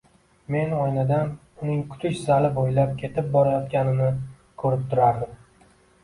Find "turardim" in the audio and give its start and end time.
4.95-5.37